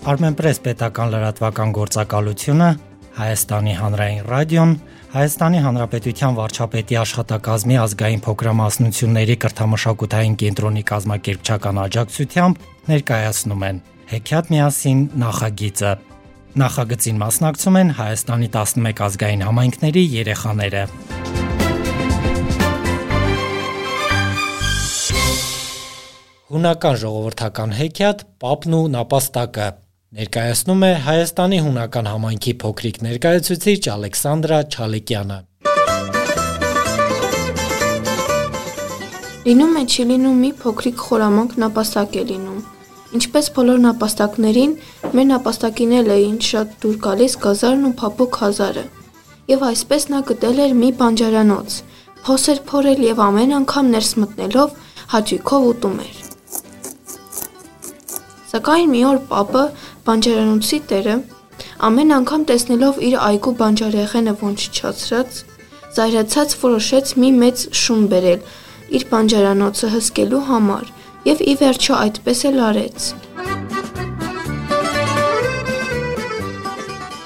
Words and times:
Armenpress 0.00 0.62
պետական 0.64 1.10
լրատվական 1.12 1.72
գործակալությունը, 1.76 2.68
Հայաստանի 3.20 3.72
հանրային 3.76 4.20
ռադիոն, 4.30 4.70
Հայաստանի 5.12 5.58
Հանրապետության 5.60 6.36
վարչապետի 6.38 6.96
աշխատակազմի 7.00 7.76
ազգային 7.84 8.22
փոքրամասնությունների 8.24 9.36
կրթամշակութային 9.44 10.36
կենտրոնի 10.40 10.84
կազմակերպչական 10.90 11.80
աջակցությամբ 11.84 12.62
ներկայացնում 12.88 13.64
են 13.68 13.82
Հեքիաթ 14.14 14.48
միասին 14.54 15.02
նախագիծը։ 15.20 15.92
Նախագծին 16.64 17.20
մասնակցում 17.20 17.78
են 17.80 17.92
Հայաստանի 18.00 18.48
11 18.56 19.04
ազգային 19.10 19.44
համայնքների 19.50 20.06
երեխաները։ 20.16 20.82
Հունական 26.50 26.96
ժողովրդական 27.04 27.78
հեքիաթ 27.78 28.26
Պապն 28.40 28.80
ու 28.80 28.84
նապաստակը 28.96 29.68
ներկայացնում 30.10 30.80
է 30.82 30.88
Հայաստանի 31.06 31.58
հունական 31.62 32.06
համայնքի 32.10 32.52
փոքրիկ 32.58 32.96
ներկայացուցիչ 33.06 33.82
Ալեքսանդրա 33.92 34.56
Չալիկյանը։ 34.74 35.36
Լինում 39.44 39.76
է 39.78 39.84
չի 39.86 40.06
լինում 40.08 40.40
մի 40.44 40.50
փոքրիկ 40.64 41.04
խորամանկ 41.06 41.54
նապաստակ 41.62 42.18
է 42.18 42.24
լինում։ 42.30 42.58
Ինչպես 43.20 43.50
բոլոր 43.58 43.78
նապաստակներին, 43.84 44.72
մեր 45.14 45.28
նապաստակին 45.30 45.94
էլ 46.00 46.10
էին 46.16 46.40
շատ 46.48 46.74
դուր 46.82 46.96
գալիս 47.06 47.36
գազարն 47.46 47.84
ու 47.86 47.92
փափուկ 48.02 48.40
հազարը։ 48.42 48.84
Եվ 49.54 49.62
այսպես 49.70 50.08
նա 50.10 50.24
գտել 50.32 50.64
էր 50.66 50.74
մի 50.80 50.90
բանջարանոց, 51.04 51.78
փոսեր 52.26 52.64
փորել 52.72 53.06
եւ 53.06 53.22
ամեն 53.30 53.54
անգամ 53.60 53.94
ներս 53.94 54.10
մտնելով 54.24 54.74
հաճույքով 55.14 55.70
ուտում 55.70 56.02
էր։ 56.08 56.18
Սակայն 58.50 58.88
մի 58.90 59.00
օր 59.06 59.18
պապը, 59.30 59.60
բանջարանոցի 60.06 60.78
տերը, 60.90 61.14
ամեն 61.86 62.14
անգամ 62.16 62.44
տեսնելով 62.50 63.00
իր 63.08 63.16
այգու 63.26 63.54
բանջարեղենը 63.60 64.34
ոչնչացրած, 64.40 65.40
զայրացած 65.96 66.54
որոշեց 66.62 67.12
մի 67.20 67.30
մեծ 67.40 67.64
շուն 67.80 68.06
բերել 68.12 68.46
իր 69.00 69.04
բանջարանոցը 69.10 69.90
հսկելու 69.94 70.42
համար 70.50 70.86
եւ 71.30 71.42
ի 71.44 71.54
վերջո 71.60 71.98
այդպես 72.04 72.40
էլ 72.50 72.62
արեց։ 72.70 73.10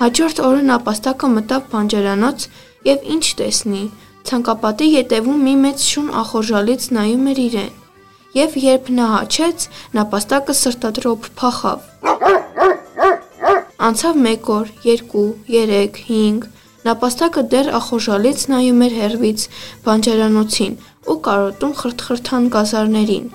Հաջորդ 0.02 0.42
օրը 0.48 0.66
նապաստակը 0.72 1.30
մտավ 1.38 1.70
բանջարանոց 1.74 2.48
եւ 2.90 3.08
ինչ 3.14 3.24
տեսնի, 3.40 3.84
ցանկապատի 4.28 4.90
ետևում 4.98 5.40
մի 5.48 5.54
մեծ 5.64 5.88
շուն 5.94 6.12
ախորժալից 6.24 6.90
նայում 6.98 7.32
էր 7.32 7.42
իրեն 7.48 7.72
եւ 8.34 8.56
երբ 8.58 8.88
նա 8.98 9.10
հաչեց, 9.14 9.68
նապաստակը 9.94 10.56
սրտադրոպ 10.60 11.30
փախավ։ 11.38 12.43
Անցավ 13.84 14.16
1 14.16 14.46
օր, 14.48 14.68
2, 14.82 15.22
3, 15.46 15.88
5, 15.96 16.44
նապաստակը 16.86 17.42
դեռ 17.52 17.66
ախորժալից 17.78 18.44
նայում 18.52 18.80
էր 18.86 18.94
հերվից 19.00 19.44
բանջարանոցին 19.84 20.78
ու 21.12 21.16
կարոտում 21.26 21.74
խրթխրթան 21.80 22.46
գազարներին։ 22.54 23.26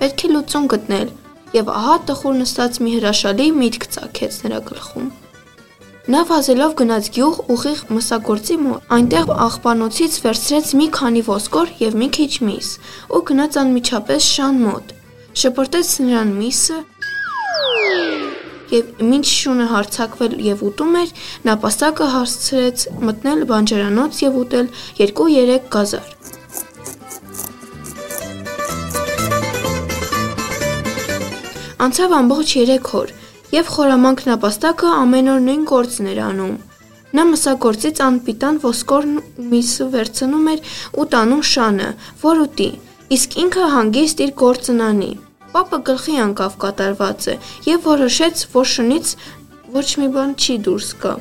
Պետք 0.00 0.24
է 0.24 0.32
լուծում 0.32 0.70
գտնել, 0.72 1.12
եւ 1.60 1.70
ահա 1.76 1.98
տխուր 2.08 2.40
նստած 2.40 2.80
մի 2.86 2.96
հրաշալի 2.96 3.52
միտք 3.60 3.88
ցակեց 3.98 4.42
նրա 4.46 4.64
գլխում։ 4.72 5.14
Նա 6.16 6.20
վազելով 6.32 6.76
գնաց 6.80 7.14
գյուղ 7.18 7.38
ուղիղ 7.52 7.80
մսագործի 7.92 8.56
մոտ։ 8.64 8.92
Այնտեղ 8.96 9.32
աղբանոցից 9.50 10.20
վերցրեց 10.24 10.76
մի 10.80 10.86
քանի 10.96 11.22
ոսկոր 11.28 11.72
եւ 11.84 11.96
մի 12.00 12.08
քիչ 12.16 12.32
միս 12.48 12.68
ու 13.12 13.26
գնաց 13.28 13.58
անմիջապես 13.66 14.28
շան 14.36 14.62
մոտ։ 14.68 14.95
Շպրտեց 15.36 15.88
նրան 16.00 16.30
միսը 16.32 16.76
եւ 18.70 19.02
ինչ 19.04 19.26
շունը 19.28 19.66
հարցակվել 19.68 20.36
եւ 20.46 20.62
ուտում 20.64 20.94
էր, 21.00 21.10
նապաստակը 21.48 22.06
հասցրեց 22.14 22.84
մտնել 23.08 23.42
բանջարանոց 23.50 24.20
եւ 24.22 24.38
ուտել 24.42 24.70
2-3 25.00 25.58
գազար։ 25.74 26.08
Անցավ 31.86 32.16
ամբողջ 32.20 32.56
3 32.62 32.90
օր 33.02 33.14
եւ 33.58 33.70
խորամանկ 33.76 34.24
նապաստակը 34.30 34.94
ամեն 35.02 35.30
օր 35.34 35.44
նույն 35.50 35.68
գործն 35.74 36.10
էր 36.16 36.22
անում։ 36.30 36.56
Նա 37.16 37.28
մսագործից 37.34 38.02
անպիտան 38.08 38.62
ոսկորն 38.64 39.20
միսը 39.52 39.92
վերցնում 39.92 40.50
էր 40.56 40.64
ու 40.96 41.08
տանում 41.12 41.46
շանը, 41.52 41.92
որ 42.24 42.42
ուտի, 42.48 42.72
իսկ 43.20 43.40
ինքը 43.44 43.70
հանգիստ 43.76 44.26
իր 44.26 44.36
գործն 44.40 44.84
անի։ 44.88 45.12
Պապը 45.56 45.78
գլխի 45.88 46.14
անկավ 46.20 46.56
կատարվածը 46.62 47.34
եւ 47.64 47.86
որոշեց, 47.88 48.40
որ 48.52 48.66
շնից 48.72 49.12
ոչ 49.76 49.86
մի 50.00 50.08
բան 50.16 50.34
չի 50.36 50.56
դուրս 50.66 50.88
գա։ 51.00 51.12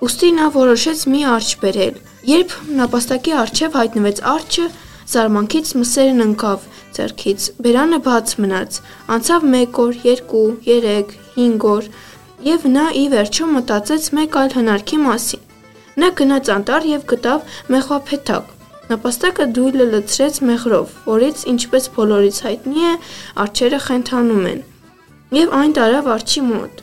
Ոստի 0.00 0.30
նա 0.38 0.48
որոշեց 0.56 1.04
մի 1.12 1.20
արջ 1.34 1.50
բերել։ 1.60 2.00
Երբ 2.30 2.54
նապաստակի 2.80 3.36
արջև 3.42 3.78
հայտնվեց 3.78 4.18
արջը, 4.32 4.66
զարմանքից 5.14 5.70
մսերն 5.78 6.24
ընկավ 6.24 6.66
ձեռքից։ 6.98 7.46
Բերանը 7.66 8.00
բաց 8.08 8.34
մնաց։ 8.42 8.80
Անցավ 9.14 9.46
1 9.52 9.80
օր, 9.84 10.02
2, 10.02 10.42
3, 10.66 11.14
5 11.38 11.68
օր, 11.74 11.88
եւ 12.50 12.66
նա 12.74 12.86
ի 12.98 13.04
վերջո 13.14 13.50
մտածեց 13.54 14.10
մեկ 14.18 14.40
այլ 14.42 14.58
հնարքի 14.58 15.00
մասին։ 15.06 15.46
Նա 16.02 16.10
գնաց 16.18 16.52
անտառ 16.58 16.90
եւ 16.90 17.06
գտավ 17.14 17.56
մեխվափեթակ։ 17.76 18.53
Նապաստակը 18.84 19.44
դույլը 19.56 19.84
լցրեց 19.94 20.38
մեղրով, 20.44 20.90
որից 21.08 21.42
ինչպես 21.54 21.86
բոլորից 21.94 22.38
հայտնի 22.44 22.82
է, 22.84 22.90
արջերը 23.44 23.78
խենթանում 23.84 24.48
են։ 24.50 24.58
Եվ 25.34 25.54
այն 25.58 25.72
տարավ 25.78 26.08
արջի 26.14 26.42
մոտ։ 26.48 26.82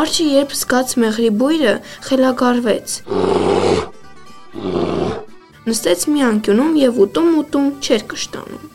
Արջը 0.00 0.26
երբ 0.26 0.54
զգաց 0.58 0.94
մեղրի 1.02 1.30
բույրը, 1.42 1.74
խելագարվեց։ 2.06 2.96
Նստեց 5.66 6.02
մի 6.10 6.24
անկյունում 6.30 6.74
եւ 6.82 6.98
ուտում-ուտում 7.06 7.68
չեր 7.86 8.02
կշտանում։ 8.10 8.66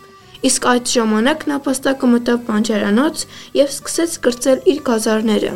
Իսկ 0.48 0.68
այդ 0.72 0.94
ժամանակ 0.96 1.44
նապաստակը 1.52 2.10
մտավ 2.14 2.40
բանջարանոց 2.48 3.26
եւ 3.60 3.74
սկսեց 3.76 4.16
կրծել 4.26 4.64
իր 4.72 4.80
գազարները։ 4.88 5.52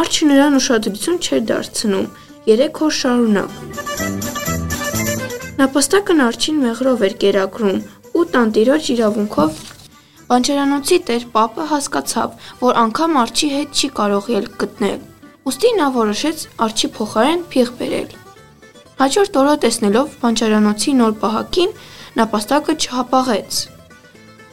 Արջը 0.00 0.28
նրան 0.30 0.60
ուշադրություն 0.60 1.18
չէր 1.24 1.42
դարձնում 1.50 2.06
3 2.52 2.84
օր 2.86 2.94
շարունակ։ 3.00 4.29
Նապաստակն 5.60 6.22
արջին 6.24 6.60
մեղրով 6.64 7.02
էր 7.04 7.14
կերակրում 7.20 7.80
ու 8.16 8.20
տանտիրոջ 8.32 8.86
իրավունքով 8.94 9.58
Բանջարանոցի 10.30 10.98
տեր 11.10 11.26
պապը 11.34 11.66
հասկացավ, 11.72 12.38
որ 12.60 12.78
անգամ 12.84 13.18
արջի 13.20 13.50
հետ 13.56 13.76
չի 13.76 13.90
կարող 13.98 14.30
ելք 14.36 14.54
գտնել։ 14.62 14.96
Ոստի 15.50 15.72
նա 15.80 15.90
որոշեց 15.98 16.46
արջի 16.66 16.90
փոխարեն 16.96 17.44
փիղ 17.52 17.74
բերել։ 17.82 18.16
Հաջորդ 19.02 19.38
օրը 19.42 19.54
տեսնելով 19.66 20.16
բանջարանոցի 20.24 20.96
նոր 21.02 21.14
պահակին, 21.26 21.76
նապաստակը 22.20 22.78
չհապաղեց։ 22.80 23.62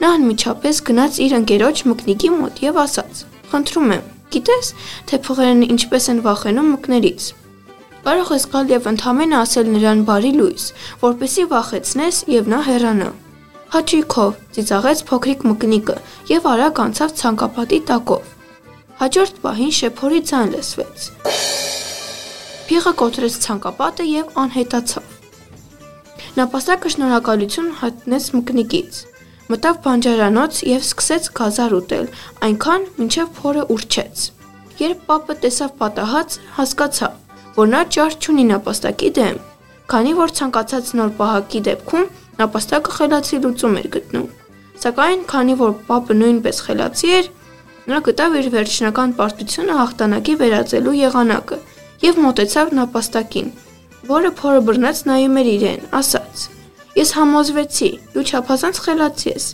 Նա 0.04 0.14
անմիջապես 0.18 0.86
գնաց 0.92 1.24
իր 1.24 1.40
ընկերոջ 1.40 1.88
մկնիկի 1.88 2.36
մոտ 2.36 2.64
եւ 2.68 2.84
ասաց. 2.84 3.26
«Խնդրում 3.48 3.92
եմ, 3.96 4.08
գիտես, 4.36 4.78
թե 5.08 5.26
փողերն 5.30 5.68
ինչպես 5.72 6.12
են 6.12 6.24
վախենում 6.28 6.74
մկներից»։ 6.76 7.36
Կարող 8.08 8.30
ես 8.32 8.44
գալ 8.54 8.70
եւ 8.72 8.86
ընդհանրապես 8.88 9.34
ասել 9.38 9.70
նրան 9.74 10.02
բարի 10.08 10.30
լույս, 10.38 10.66
որպեսի 11.02 11.44
վախեցնես 11.52 12.20
եւ 12.32 12.46
նա 12.54 12.60
հեռանա։ 12.68 13.08
Հաճույքով 13.74 14.38
ծիծաղեց 14.56 15.02
փոքրիկ 15.10 15.44
մկնիկը 15.50 15.96
եւ 16.30 16.48
արագ 16.52 16.80
անցավ 16.84 17.12
ցանկապատի 17.22 17.80
տակով։ 17.90 18.30
Հաջորդ 19.02 19.42
պահին 19.44 19.76
շեփորի 19.80 20.22
ցան 20.32 20.56
լսվեց։ 20.56 21.10
Փիղը 22.72 22.96
կոտրեց 23.04 23.38
ցանկապատը 23.44 24.08
եւ 24.14 24.40
անհետացավ։ 24.48 25.14
Նապաստակը 26.40 26.96
շնորհակալություն 26.96 27.70
հայտնեց 27.84 28.32
մկնիկից։ 28.40 29.04
Մտավ 29.52 29.78
բանջարանոց 29.84 30.64
եւ 30.72 30.82
սկսեց 30.88 31.32
գազար 31.44 31.80
ուտել, 31.84 32.12
այնքան 32.48 32.90
մինչև 33.04 33.38
փորը 33.44 33.70
ուրչեց։ 33.76 34.28
Երբ 34.88 35.08
պապը 35.12 35.42
տեսավ 35.44 35.72
պատահած, 35.82 36.42
հասկացավ, 36.58 37.24
որ 37.58 37.70
նա 37.74 37.82
ճար 37.94 38.18
չունի 38.22 38.46
նապաստակի 38.52 39.10
դեմ, 39.18 39.38
քանի 39.92 40.12
որ 40.18 40.34
ցանկացած 40.38 40.92
նոր 41.00 41.12
պահակի 41.18 41.62
դեպքում 41.68 42.10
նապաստակը 42.38 42.94
խելացի 42.98 43.40
լուծում 43.46 43.78
էր 43.82 43.88
գտնում։ 43.98 44.28
Սակայն 44.84 45.22
քանի 45.32 45.56
որ 45.62 45.72
պապը 45.88 46.18
նույնպես 46.22 46.60
խելացի 46.68 47.14
էր, 47.18 47.30
նա 47.88 48.02
գտավ 48.08 48.38
իր 48.38 48.50
վերջնական 48.58 49.16
պարտությունը 49.18 49.78
հաղթանակի 49.82 50.36
վերածելու 50.42 50.96
եղանակը 51.02 51.60
եւ 52.04 52.20
մոտեցավ 52.28 52.74
նապաստակին, 52.78 53.48
որը 54.12 54.32
փորը 54.38 54.62
բռնած 54.68 55.04
նայում 55.10 55.40
էր 55.42 55.50
իրեն, 55.58 55.88
ասաց. 55.98 56.44
Ես 56.98 57.14
համոզվեցի, 57.18 57.90
դու 58.14 58.26
չափազանց 58.28 58.84
խելացի 58.86 59.32
ես։ 59.34 59.48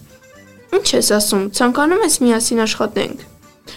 Ինչ 0.73 0.87
ես 0.97 1.13
ասում, 1.19 1.45
ցանկանում 1.59 2.03
ես 2.07 2.19
միասին 2.23 2.63
աշխատենք։ 2.67 3.29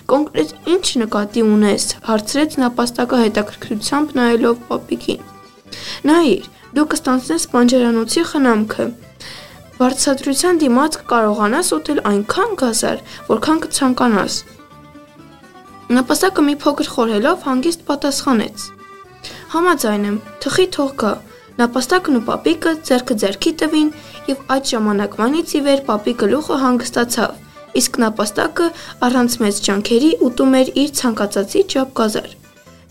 Կոնկրետ 0.06 0.50
ինչ 0.70 0.87
նկատի 1.03 1.43
ունես, 1.43 1.85
հարցրեց 2.06 2.53
նապաստակը 2.62 3.19
հետաքրքրությամբ 3.23 4.12
նայելով 4.19 4.58
պապիկին։ 4.69 5.25
Նայիր, 6.06 6.44
դու 6.76 6.85
կստանցնես 6.93 7.47
բանջարանոցի 7.55 8.23
խնամքը։ 8.31 8.87
Բարձրադրության 9.76 10.61
դիմաց 10.62 10.99
կարողանաս 11.11 11.70
ուտել 11.76 11.99
այնքան 12.11 12.55
գազար, 12.62 13.03
որքան 13.31 13.58
կցանկանաս։ 13.67 14.37
Նապաստակը 15.97 16.44
մի 16.47 16.55
փոքր 16.62 16.88
խորհելով 16.94 17.43
հանգիստ 17.47 17.82
պատասխանեց. 17.91 18.69
Համաձայն 19.56 20.06
եմ, 20.06 20.20
թխի 20.47 20.67
թող 20.76 20.94
գա։ 21.02 21.12
Նապաստակն 21.56 22.20
ու 22.20 22.25
պապիկը 22.31 22.73
ձերքը 22.87 23.19
ձերքի 23.23 23.52
տվին 23.62 23.91
եւ 24.31 24.55
այդ 24.55 24.70
ժամանակվանից 24.70 25.52
ի 25.56 25.61
վեր 25.67 25.85
պապի 25.87 26.14
գլուխը 26.23 26.59
հանգստացավ, 26.62 27.37
իսկ 27.81 27.99
նապաստակը 28.02 28.67
առանց 29.06 29.37
մեծ 29.43 29.61
ջանքերի 29.67 30.11
ուտում 30.28 30.56
էր 30.61 30.73
իր 30.82 30.90
ցանկացածի 31.00 31.62
չափ 31.67 31.93
գազար։ 32.00 32.31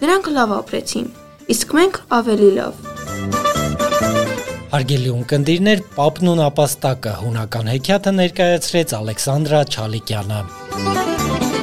Նրանք 0.03 0.29
լավ 0.35 0.53
ապրեցին, 0.59 1.07
իսկ 1.55 1.75
մենք 1.79 1.99
ավելի 2.19 2.51
լավ։ 2.59 2.73
Հարգելի 4.75 5.11
ունկնդիրներ, 5.15 5.83
Պապն 5.95 6.31
ու 6.31 6.37
նապաստակը 6.41 7.13
հունական 7.21 7.69
հեքիաթը 7.71 8.15
ներկայացրեց 8.19 8.95
Ալեքսանդրա 8.99 9.61
Չալիկյանը։ 9.71 11.54